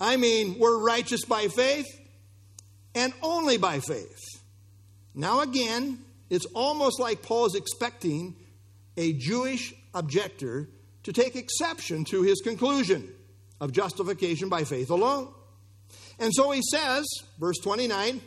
[0.00, 1.86] I mean, we're righteous by faith
[2.94, 4.18] and only by faith.
[5.14, 5.98] Now, again,
[6.30, 8.36] it's almost like Paul is expecting
[8.96, 10.68] a Jewish objector
[11.02, 13.12] to take exception to his conclusion
[13.60, 15.28] of justification by faith alone.
[16.18, 17.06] And so he says,
[17.38, 18.20] verse 29,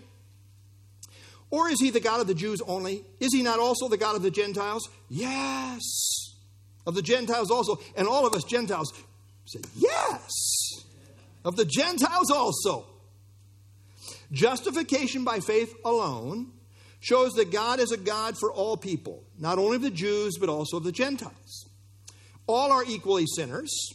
[1.54, 3.04] or is he the God of the Jews only?
[3.19, 4.89] Is he not also the God of the Gentiles?
[5.10, 5.82] Yes,
[6.88, 7.80] of the Gentiles also.
[7.96, 8.91] And all of us Gentiles,
[9.46, 10.32] said, Yes,
[11.46, 12.86] of the Gentiles also.
[14.32, 16.52] Justification by faith alone
[17.00, 20.50] shows that God is a God for all people, not only of the Jews, but
[20.50, 21.69] also of the Gentiles.
[22.48, 23.93] All are equally sinners,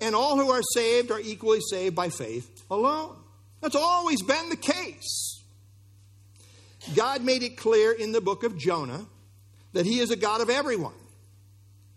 [0.00, 3.16] and all who are saved are equally saved by faith alone.
[3.60, 5.42] That's always been the case.
[6.94, 9.06] God made it clear in the book of Jonah
[9.72, 10.94] that He is a God of everyone,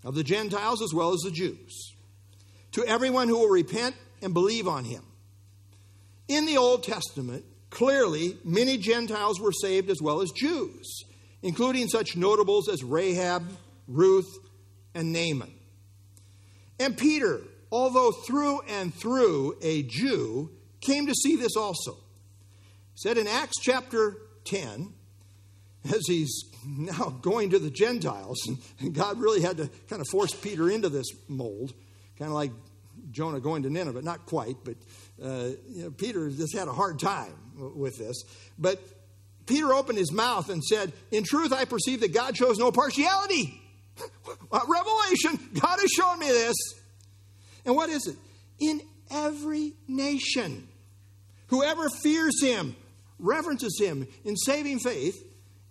[0.04, 1.94] of the Gentiles as well as the Jews,
[2.74, 5.04] to everyone who will repent and believe on Him.
[6.28, 11.06] In the Old Testament, clearly many Gentiles were saved as well as Jews,
[11.42, 13.48] including such notables as Rahab,
[13.88, 14.32] Ruth,
[14.94, 15.54] and Naaman.
[16.80, 17.42] And Peter,
[17.74, 21.94] although through and through a Jew, came to see this also.
[21.94, 24.94] He said in Acts chapter 10,
[25.92, 28.38] as he's now going to the Gentiles,
[28.80, 31.74] and God really had to kind of force Peter into this mold,
[32.20, 32.52] kind of like
[33.10, 34.76] Jonah going to Nineveh, not quite, but
[35.22, 37.34] uh, you know, Peter just had a hard time
[37.76, 38.22] with this.
[38.60, 38.84] But
[39.48, 43.60] Peter opened his mouth and said, In truth, I perceive that God shows no partiality.
[44.52, 46.56] Revelation, God has shown me this.
[47.66, 48.16] And what is it?
[48.60, 50.68] In every nation,
[51.48, 52.76] whoever fears him,
[53.20, 55.16] reverences him in saving faith,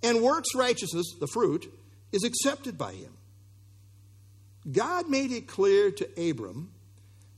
[0.03, 1.73] and works righteousness, the fruit,
[2.13, 3.13] is accepted by him.
[4.71, 6.73] God made it clear to Abram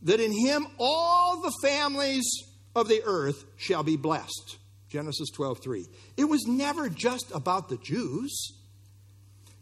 [0.03, 2.25] that in him all the families
[2.77, 4.59] of the earth shall be blessed.
[4.89, 5.89] Genesis 12:3.
[6.17, 8.53] It was never just about the Jews.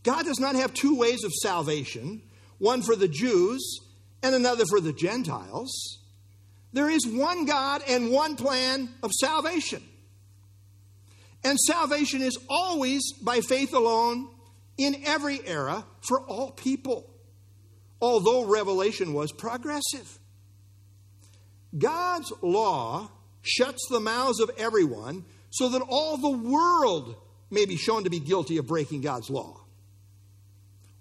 [0.03, 2.23] God does not have two ways of salvation,
[2.59, 3.63] one for the Jews
[4.23, 5.99] and another for the Gentiles.
[6.73, 9.83] There is one God and one plan of salvation.
[11.45, 14.29] And salvation is always by faith alone
[14.79, 17.11] in every era for all people,
[18.01, 20.19] although revelation was progressive.
[21.77, 23.11] God's law
[23.43, 27.17] shuts the mouths of everyone so that all the world
[27.51, 29.62] may be shown to be guilty of breaking God's law.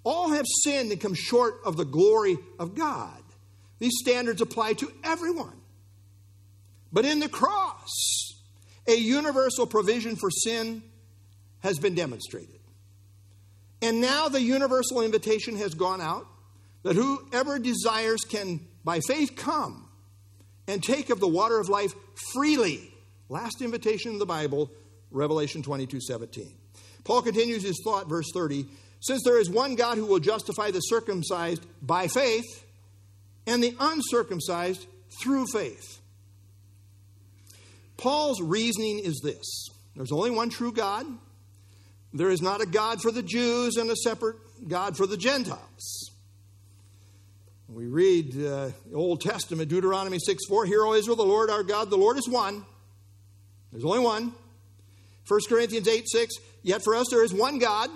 [0.03, 3.21] All have sinned and come short of the glory of God.
[3.79, 5.59] These standards apply to everyone.
[6.91, 7.89] But in the cross,
[8.87, 10.83] a universal provision for sin
[11.59, 12.59] has been demonstrated.
[13.81, 16.27] And now the universal invitation has gone out
[16.83, 19.89] that whoever desires can, by faith, come
[20.67, 21.93] and take of the water of life
[22.33, 22.91] freely.
[23.29, 24.71] Last invitation in the Bible,
[25.09, 26.53] Revelation 22 17.
[27.03, 28.65] Paul continues his thought, verse 30.
[29.01, 32.65] Since there is one God who will justify the circumcised by faith
[33.45, 34.85] and the uncircumcised
[35.21, 35.99] through faith.
[37.97, 41.05] Paul's reasoning is this there's only one true God.
[42.13, 44.35] There is not a God for the Jews and a separate
[44.67, 46.11] God for the Gentiles.
[47.67, 51.63] We read uh, the Old Testament, Deuteronomy 6 4, Hear, O Israel, the Lord our
[51.63, 52.65] God, the Lord is one.
[53.71, 54.33] There's only one.
[55.27, 57.89] 1 Corinthians 8 6, Yet for us there is one God,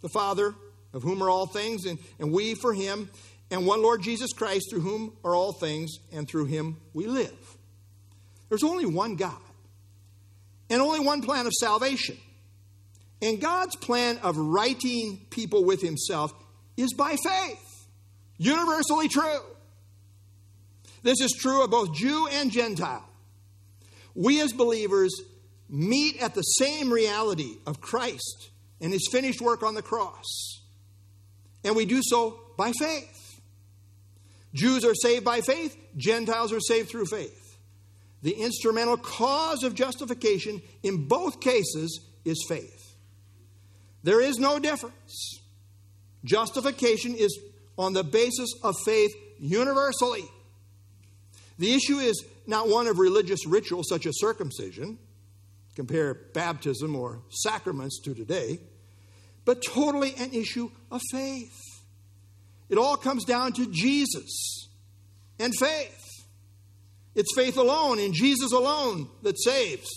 [0.00, 0.54] the Father,
[0.92, 3.10] of whom are all things, and, and we for him,
[3.50, 7.56] and one Lord Jesus Christ, through whom are all things, and through him we live.
[8.48, 9.40] There's only one God,
[10.68, 12.16] and only one plan of salvation.
[13.22, 16.32] And God's plan of righting people with himself
[16.76, 17.86] is by faith.
[18.38, 19.40] Universally true.
[21.02, 23.06] This is true of both Jew and Gentile.
[24.14, 25.14] We as believers
[25.68, 28.49] meet at the same reality of Christ
[28.80, 30.60] and his finished work on the cross.
[31.64, 33.40] And we do so by faith.
[34.54, 37.36] Jews are saved by faith, Gentiles are saved through faith.
[38.22, 42.96] The instrumental cause of justification in both cases is faith.
[44.02, 45.40] There is no difference.
[46.24, 47.38] Justification is
[47.78, 50.24] on the basis of faith universally.
[51.58, 54.98] The issue is not one of religious ritual such as circumcision,
[55.76, 58.58] compare baptism or sacraments to today,
[59.50, 61.58] but totally an issue of faith.
[62.68, 64.68] It all comes down to Jesus
[65.40, 66.06] and faith.
[67.16, 69.90] It's faith alone in Jesus alone that saves.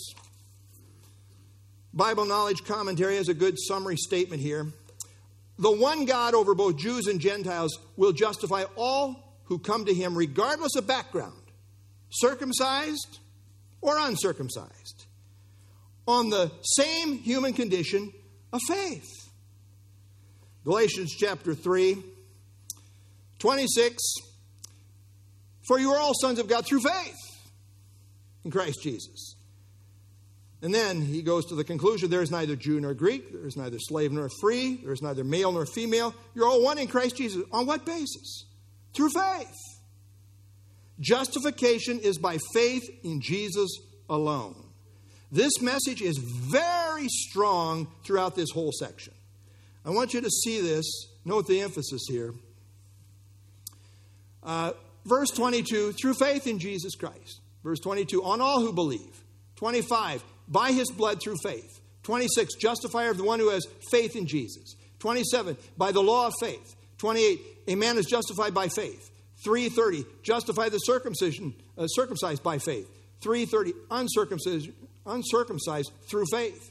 [1.92, 4.66] Bible Knowledge Commentary has a good summary statement here.
[5.60, 10.18] The one God over both Jews and Gentiles will justify all who come to him,
[10.18, 11.40] regardless of background,
[12.10, 13.20] circumcised
[13.80, 15.06] or uncircumcised,
[16.08, 18.12] on the same human condition
[18.52, 19.23] of faith.
[20.64, 22.02] Galatians chapter 3,
[23.38, 24.02] 26.
[25.62, 27.16] For you are all sons of God through faith
[28.44, 29.36] in Christ Jesus.
[30.62, 33.56] And then he goes to the conclusion there is neither Jew nor Greek, there is
[33.56, 36.14] neither slave nor free, there is neither male nor female.
[36.34, 37.42] You're all one in Christ Jesus.
[37.52, 38.46] On what basis?
[38.94, 39.54] Through faith.
[41.00, 43.70] Justification is by faith in Jesus
[44.08, 44.54] alone.
[45.30, 49.12] This message is very strong throughout this whole section.
[49.84, 50.84] I want you to see this.
[51.24, 52.32] Note the emphasis here.
[54.42, 54.72] Uh,
[55.04, 57.40] verse 22 through faith in Jesus Christ.
[57.62, 59.22] Verse 22 on all who believe.
[59.56, 61.80] 25 by his blood through faith.
[62.02, 64.76] 26 justifier of the one who has faith in Jesus.
[64.98, 66.76] 27 by the law of faith.
[66.98, 69.10] 28 a man is justified by faith.
[69.42, 72.88] 330 justify the circumcision uh, circumcised by faith.
[73.22, 74.70] 330 uncircumcised
[75.06, 76.70] uncircumcised through faith.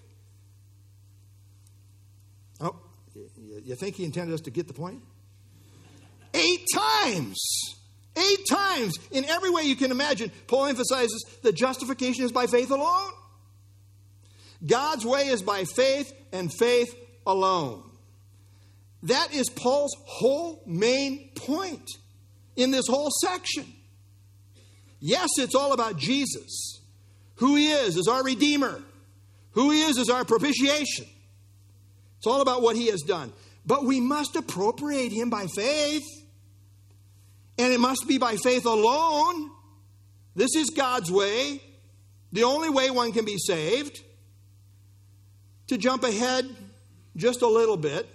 [2.60, 2.76] Oh,
[3.66, 5.02] you think he intended us to get the point?
[6.34, 7.38] Eight times.
[8.16, 8.98] Eight times.
[9.12, 13.12] In every way you can imagine, Paul emphasizes that justification is by faith alone.
[14.66, 16.96] God's way is by faith and faith
[17.26, 17.84] alone.
[19.04, 21.90] That is Paul's whole main point
[22.56, 23.66] in this whole section.
[25.00, 26.80] Yes, it's all about Jesus,
[27.36, 28.82] who he is as our Redeemer,
[29.52, 31.06] who he is as our propitiation.
[32.18, 33.34] It's all about what he has done.
[33.66, 36.04] But we must appropriate him by faith.
[37.58, 39.52] And it must be by faith alone.
[40.36, 41.62] This is God's way,
[42.32, 44.02] the only way one can be saved.
[45.68, 46.46] To jump ahead
[47.16, 48.10] just a little bit,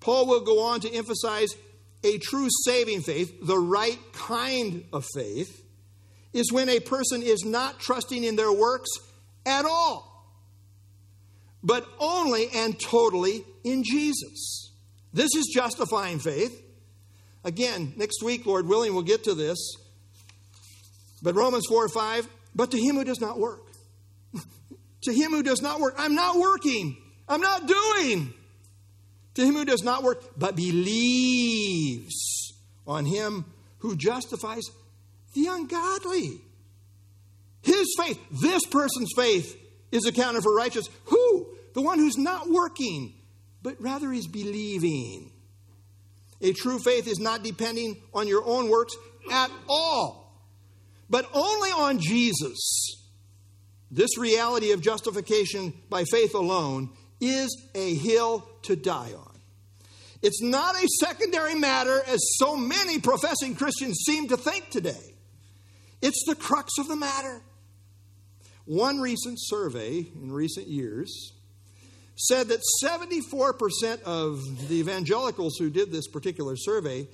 [0.00, 1.50] Paul will go on to emphasize
[2.04, 5.64] a true saving faith, the right kind of faith,
[6.32, 8.90] is when a person is not trusting in their works
[9.44, 10.26] at all,
[11.62, 14.72] but only and totally in Jesus.
[15.12, 16.62] This is justifying faith.
[17.44, 19.58] Again, next week, Lord willing, we'll get to this.
[21.22, 23.62] But Romans 4 or 5, but to him who does not work.
[25.02, 25.94] to him who does not work.
[25.98, 26.96] I'm not working.
[27.28, 28.32] I'm not doing.
[29.34, 32.14] To him who does not work, but believes
[32.86, 33.44] on him
[33.78, 34.64] who justifies
[35.34, 36.40] the ungodly.
[37.62, 39.58] His faith, this person's faith,
[39.90, 40.88] is accounted for righteous.
[41.06, 41.54] Who?
[41.74, 43.14] The one who's not working,
[43.62, 45.30] but rather is believing.
[46.40, 48.94] A true faith is not depending on your own works
[49.30, 50.34] at all,
[51.08, 52.98] but only on Jesus.
[53.90, 56.90] This reality of justification by faith alone
[57.20, 59.32] is a hill to die on.
[60.22, 65.14] It's not a secondary matter as so many professing Christians seem to think today.
[66.00, 67.42] It's the crux of the matter.
[68.64, 71.31] One recent survey in recent years
[72.16, 77.08] said that 74% of the evangelicals who did this particular survey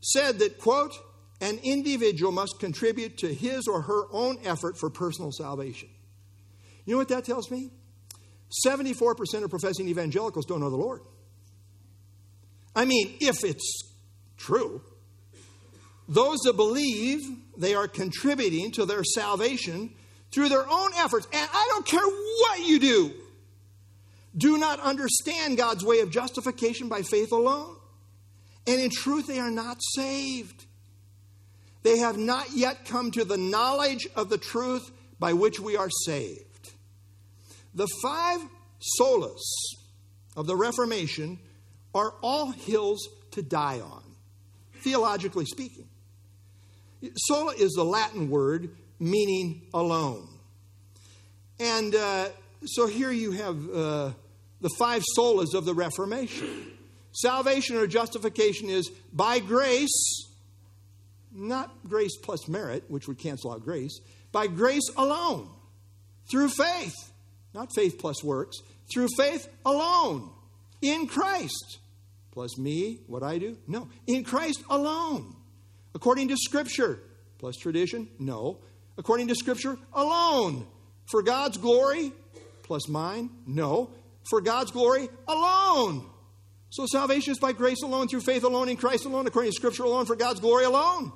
[0.00, 0.94] said that, quote,
[1.40, 5.88] an individual must contribute to his or her own effort for personal salvation.
[6.84, 7.70] You know what that tells me?
[8.66, 11.00] 74% of professing evangelicals don't know the Lord.
[12.76, 13.92] I mean, if it's
[14.36, 14.82] true,
[16.08, 17.20] those that believe
[17.56, 19.90] they are contributing to their salvation
[20.32, 23.14] through their own efforts, and I don't care what you do,
[24.36, 27.76] do not understand God's way of justification by faith alone.
[28.66, 30.66] And in truth, they are not saved.
[31.82, 35.90] They have not yet come to the knowledge of the truth by which we are
[35.90, 36.72] saved.
[37.74, 38.40] The five
[39.00, 39.42] solas
[40.36, 41.38] of the Reformation
[41.94, 44.02] are all hills to die on,
[44.80, 45.88] theologically speaking.
[47.16, 50.28] Sola is the Latin word meaning alone.
[51.60, 52.28] And uh,
[52.64, 54.10] so here you have uh,
[54.60, 56.72] the five solas of the Reformation.
[57.12, 60.26] Salvation or justification is by grace,
[61.32, 64.00] not grace plus merit, which would cancel out grace,
[64.32, 65.48] by grace alone,
[66.30, 66.94] through faith,
[67.54, 68.56] not faith plus works,
[68.92, 70.28] through faith alone,
[70.82, 71.78] in Christ.
[72.32, 73.56] Plus me, what I do?
[73.68, 75.36] No, in Christ alone.
[75.94, 76.98] According to Scripture,
[77.38, 78.08] plus tradition?
[78.18, 78.58] No.
[78.98, 80.66] According to Scripture alone.
[81.06, 82.12] For God's glory,
[82.64, 83.30] plus mine?
[83.46, 83.90] No
[84.28, 86.06] for God's glory alone.
[86.70, 89.84] So salvation is by grace alone, through faith alone, in Christ alone, according to Scripture
[89.84, 91.12] alone, for God's glory alone.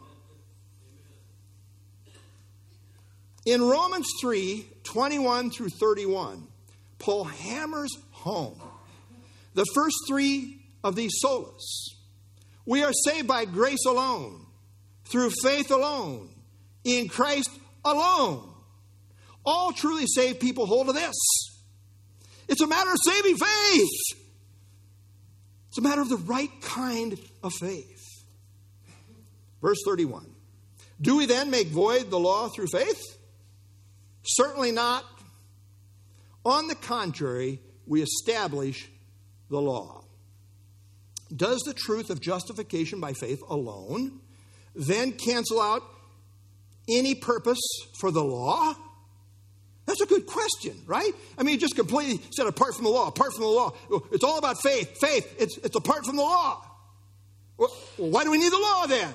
[3.44, 6.46] In Romans 3 21 through 31,
[6.98, 8.60] Paul hammers home
[9.54, 11.64] the first three of these solas.
[12.64, 14.46] We are saved by grace alone,
[15.06, 16.28] through faith alone,
[16.84, 17.50] in Christ
[17.84, 18.48] alone.
[19.44, 21.16] All truly saved people hold to this.
[22.48, 23.88] It's a matter of saving faith.
[25.68, 28.02] It's a matter of the right kind of faith.
[29.60, 30.26] Verse 31
[31.00, 33.00] Do we then make void the law through faith?
[34.22, 35.04] Certainly not.
[36.44, 38.88] On the contrary, we establish
[39.50, 40.04] the law.
[41.34, 44.20] Does the truth of justification by faith alone
[44.74, 45.82] then cancel out
[46.88, 47.60] any purpose
[48.00, 48.74] for the law?
[49.88, 51.12] That's a good question, right?
[51.38, 53.72] I mean, just completely said apart from the law, apart from the law.
[54.12, 54.98] It's all about faith.
[55.00, 56.62] Faith, it's, it's apart from the law.
[57.56, 59.14] Well, why do we need the law then?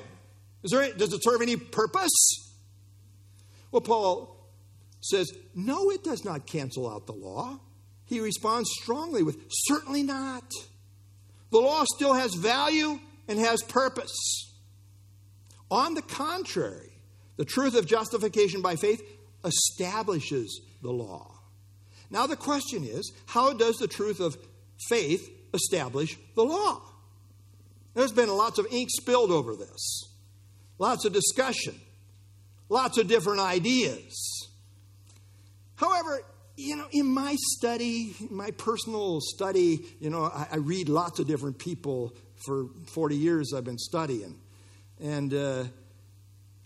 [0.64, 2.10] Is there, does it serve any purpose?
[3.72, 4.36] Well, Paul
[5.00, 7.60] says, no, it does not cancel out the law.
[8.06, 10.52] He responds strongly with, certainly not.
[11.52, 14.52] The law still has value and has purpose.
[15.70, 16.94] On the contrary,
[17.38, 19.04] the truth of justification by faith
[19.44, 21.40] establishes the law.
[22.10, 24.38] Now, the question is how does the truth of
[24.88, 26.82] faith establish the law?
[27.94, 30.10] There's been lots of ink spilled over this,
[30.80, 31.76] lots of discussion,
[32.70, 34.50] lots of different ideas.
[35.76, 36.22] However,
[36.56, 41.28] you know, in my study, my personal study, you know, I, I, read lots of
[41.28, 42.16] different people
[42.46, 44.40] for 40 years I've been studying.
[45.00, 45.64] And uh,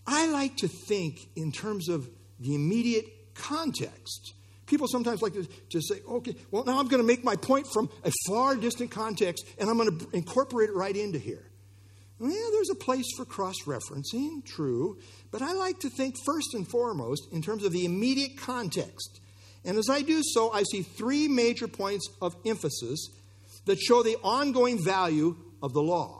[0.06, 2.08] I like to think in terms of
[2.40, 4.34] the immediate context.
[4.66, 7.66] People sometimes like to, to say, okay, well, now I'm going to make my point
[7.72, 11.44] from a far distant context and I'm going to incorporate it right into here.
[12.18, 14.98] Well, yeah, there's a place for cross referencing, true,
[15.30, 19.20] but I like to think first and foremost in terms of the immediate context.
[19.64, 23.08] And as I do so, I see three major points of emphasis
[23.66, 26.17] that show the ongoing value of the law.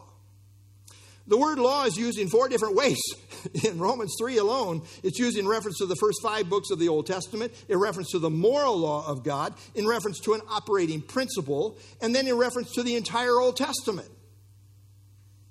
[1.28, 2.98] The word law is used in four different ways.
[3.64, 6.88] In Romans 3 alone, it's used in reference to the first five books of the
[6.88, 11.00] Old Testament, in reference to the moral law of God, in reference to an operating
[11.00, 14.08] principle, and then in reference to the entire Old Testament.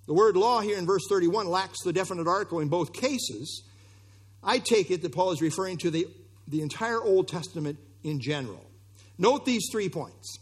[0.07, 3.63] The word law here in verse 31 lacks the definite article in both cases.
[4.43, 6.07] I take it that Paul is referring to the,
[6.47, 8.69] the entire Old Testament in general.
[9.17, 10.39] Note these three points.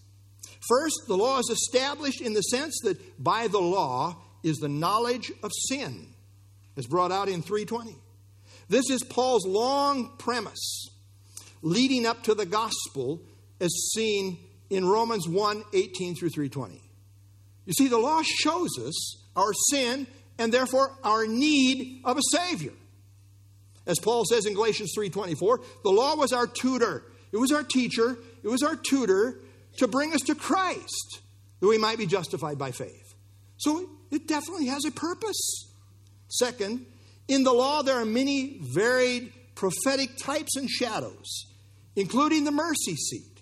[0.67, 5.31] First, the law is established in the sense that by the law, is the knowledge
[5.41, 6.07] of sin,
[6.77, 7.95] as brought out in 320.
[8.69, 10.89] This is Paul's long premise
[11.63, 13.21] leading up to the gospel
[13.59, 14.37] as seen
[14.69, 16.79] in Romans 1 18 through 320.
[17.65, 20.05] You see, the law shows us our sin
[20.37, 22.73] and therefore our need of a Savior.
[23.87, 27.03] As Paul says in Galatians 3:24, the law was our tutor.
[27.31, 29.39] It was our teacher, it was our tutor
[29.77, 31.21] to bring us to Christ,
[31.59, 33.15] that we might be justified by faith.
[33.57, 35.71] So it definitely has a purpose.
[36.27, 36.85] Second,
[37.27, 41.45] in the law, there are many varied prophetic types and shadows,
[41.95, 43.41] including the mercy seat,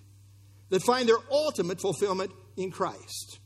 [0.69, 3.39] that find their ultimate fulfillment in Christ.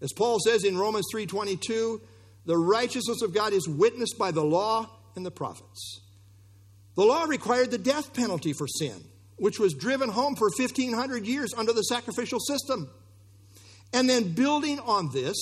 [0.00, 2.00] As Paul says in Romans 3:22,
[2.44, 6.00] the righteousness of God is witnessed by the law and the prophets.
[6.96, 9.04] The law required the death penalty for sin,
[9.36, 12.90] which was driven home for 1500 years under the sacrificial system.
[13.92, 15.36] And then building on this,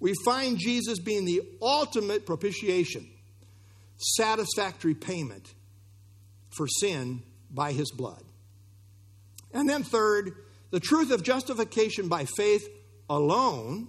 [0.00, 3.08] we find Jesus being the ultimate propitiation,
[3.96, 5.54] satisfactory payment
[6.50, 8.22] for sin by his blood.
[9.52, 10.32] And then, third,
[10.70, 12.68] the truth of justification by faith
[13.08, 13.88] alone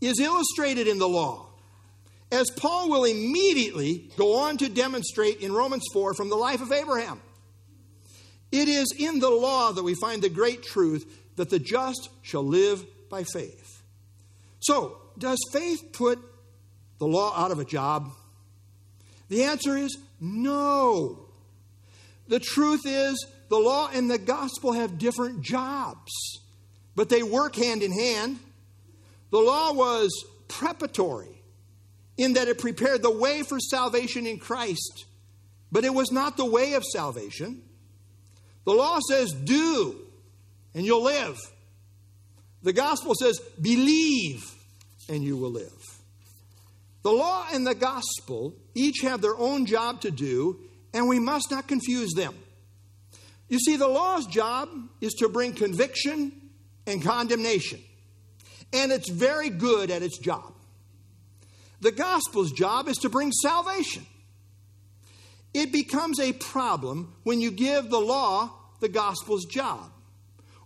[0.00, 1.46] is illustrated in the law,
[2.32, 6.72] as Paul will immediately go on to demonstrate in Romans 4 from the life of
[6.72, 7.20] Abraham.
[8.50, 12.44] It is in the law that we find the great truth that the just shall
[12.44, 13.82] live by faith.
[14.60, 16.18] So, does faith put
[16.98, 18.10] the law out of a job?
[19.28, 21.28] The answer is no.
[22.26, 26.10] The truth is, the law and the gospel have different jobs,
[26.96, 28.40] but they work hand in hand.
[29.30, 30.10] The law was
[30.48, 31.40] preparatory
[32.16, 35.04] in that it prepared the way for salvation in Christ,
[35.70, 37.62] but it was not the way of salvation.
[38.64, 39.98] The law says, do,
[40.74, 41.38] and you'll live.
[42.64, 44.42] The gospel says, believe,
[45.08, 46.00] and you will live.
[47.02, 50.60] The law and the gospel each have their own job to do,
[50.94, 52.34] and we must not confuse them.
[53.48, 54.68] You see, the law's job
[55.00, 56.32] is to bring conviction
[56.86, 57.80] and condemnation,
[58.72, 60.54] and it's very good at its job.
[61.80, 64.06] The gospel's job is to bring salvation.
[65.52, 69.90] It becomes a problem when you give the law the gospel's job,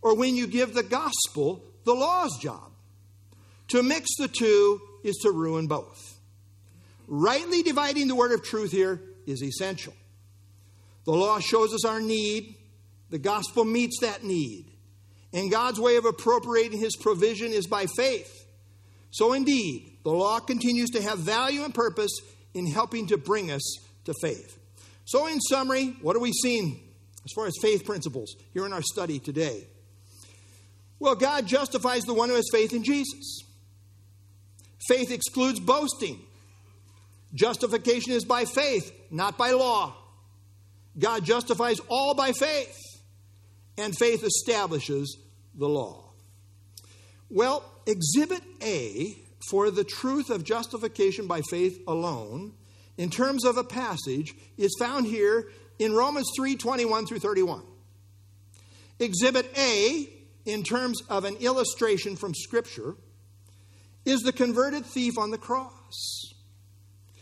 [0.03, 2.71] or when you give the gospel the law's job.
[3.69, 6.19] To mix the two is to ruin both.
[7.09, 9.95] Rightly dividing the word of truth here is essential.
[11.05, 12.57] The law shows us our need,
[13.11, 14.73] the gospel meets that need.
[15.33, 18.33] And God's way of appropriating his provision is by faith.
[19.11, 22.11] So, indeed, the law continues to have value and purpose
[22.55, 23.63] in helping to bring us
[24.05, 24.59] to faith.
[25.05, 26.81] So, in summary, what are we seeing
[27.25, 29.67] as far as faith principles here in our study today?
[30.99, 33.43] Well, God justifies the one who has faith in Jesus.
[34.89, 36.21] Faith excludes boasting.
[37.35, 39.95] Justification is by faith, not by law.
[40.99, 42.77] God justifies all by faith,
[43.77, 45.19] and faith establishes
[45.55, 46.11] the law.
[47.29, 49.17] Well, Exhibit A
[49.51, 52.53] for the truth of justification by faith alone,
[52.97, 57.63] in terms of a passage, is found here in Romans 3 21 through 31.
[58.99, 60.09] Exhibit A,
[60.47, 62.95] in terms of an illustration from Scripture,
[64.07, 66.33] is the converted thief on the cross.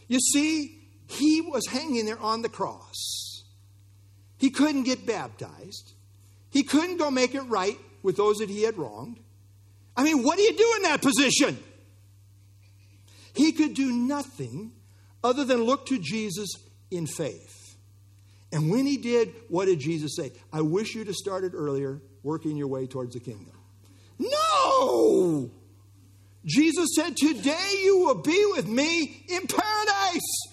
[0.06, 0.78] You see,
[1.08, 3.42] he was hanging there on the cross.
[4.38, 5.94] He couldn't get baptized.
[6.50, 9.18] He couldn't go make it right with those that he had wronged.
[9.96, 11.58] I mean, what do you do in that position?
[13.34, 14.72] He could do nothing
[15.24, 16.50] other than look to Jesus
[16.90, 17.76] in faith.
[18.52, 20.32] And when he did, what did Jesus say?
[20.52, 23.54] I wish you'd have started earlier working your way towards the kingdom.
[24.18, 25.50] No!
[26.44, 30.46] Jesus said, Today you will be with me in paradise.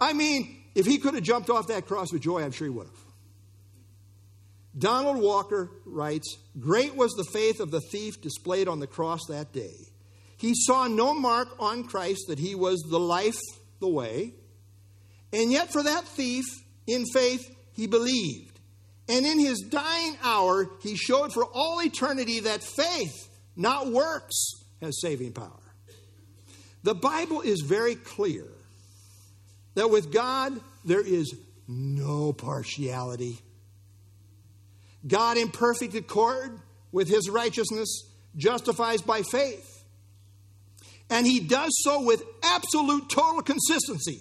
[0.00, 2.72] I mean, if he could have jumped off that cross with joy, I'm sure he
[2.72, 2.96] would have.
[4.76, 9.52] Donald Walker writes Great was the faith of the thief displayed on the cross that
[9.52, 9.74] day.
[10.38, 13.38] He saw no mark on Christ that he was the life,
[13.80, 14.34] the way.
[15.32, 16.44] And yet, for that thief,
[16.86, 18.58] in faith, he believed.
[19.08, 25.00] And in his dying hour, he showed for all eternity that faith, not works, has
[25.00, 25.48] saving power.
[26.82, 28.46] The Bible is very clear
[29.74, 31.34] that with God there is
[31.68, 33.38] no partiality.
[35.06, 36.58] God, in perfect accord
[36.90, 38.04] with his righteousness,
[38.36, 39.84] justifies by faith.
[41.08, 44.20] And he does so with absolute total consistency.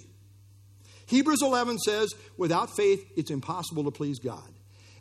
[1.08, 4.48] Hebrews 11 says, without faith, it's impossible to please God.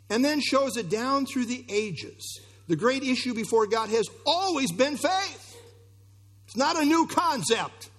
[0.09, 2.41] And then shows it down through the ages.
[2.67, 5.50] The great issue before God has always been faith.
[6.51, 7.89] It's not a new concept.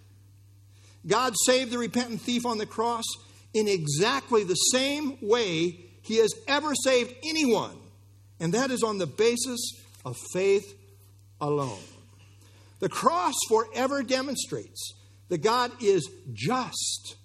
[1.06, 3.06] God saved the repentant thief on the cross
[3.54, 7.78] in exactly the same way he has ever saved anyone,
[8.38, 9.58] and that is on the basis
[10.04, 10.78] of faith
[11.40, 11.80] alone.
[12.80, 14.92] The cross forever demonstrates
[15.30, 17.16] that God is just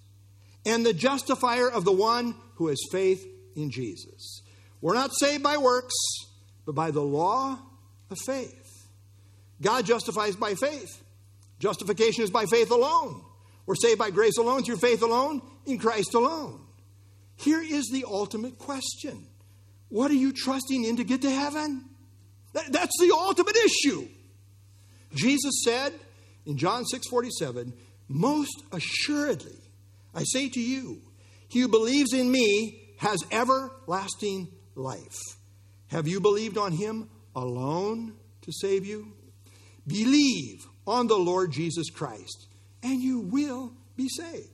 [0.64, 4.40] and the justifier of the one who has faith in Jesus.
[4.80, 5.94] We're not saved by works,
[6.64, 7.58] but by the law
[8.10, 8.88] of faith.
[9.60, 11.02] God justifies by faith.
[11.58, 13.22] Justification is by faith alone.
[13.66, 16.60] We're saved by grace alone, through faith alone, in Christ alone.
[17.36, 19.26] Here is the ultimate question
[19.88, 21.84] What are you trusting in to get to heaven?
[22.52, 24.08] That's the ultimate issue.
[25.14, 25.92] Jesus said
[26.46, 27.72] in John 6 47,
[28.08, 29.58] Most assuredly,
[30.14, 31.02] I say to you,
[31.48, 35.18] he who believes in me has everlasting life.
[35.88, 39.12] Have you believed on him alone to save you?
[39.86, 42.46] Believe on the Lord Jesus Christ,
[42.82, 44.48] and you will be saved.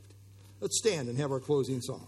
[0.61, 2.07] Let's stand and have our closing song.